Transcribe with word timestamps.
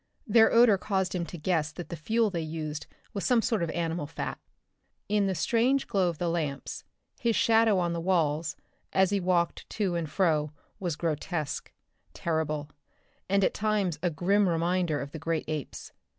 Their 0.25 0.51
odor 0.51 0.79
caused 0.79 1.13
him 1.13 1.27
to 1.27 1.37
guess 1.37 1.71
that 1.71 1.89
the 1.89 1.95
fuel 1.95 2.31
they 2.31 2.41
used 2.41 2.87
was 3.13 3.23
some 3.23 3.43
sort 3.43 3.61
of 3.61 3.69
animal 3.69 4.07
fat. 4.07 4.39
In 5.07 5.27
the 5.27 5.35
strange 5.35 5.85
glow 5.85 6.11
from 6.11 6.17
the 6.17 6.27
lamps, 6.29 6.83
his 7.19 7.35
shadow 7.35 7.77
on 7.77 7.93
the 7.93 8.01
walls, 8.01 8.55
as 8.93 9.11
he 9.11 9.19
walked 9.19 9.69
to 9.69 9.93
and 9.93 10.09
fro, 10.09 10.53
was 10.79 10.95
grotesque, 10.95 11.71
terrible 12.15 12.71
and 13.29 13.43
at 13.43 13.53
times 13.53 13.99
a 14.01 14.09
grim 14.09 14.49
reminder 14.49 14.99
of 14.99 15.11
the 15.11 15.19
great 15.19 15.45
apes. 15.47 15.91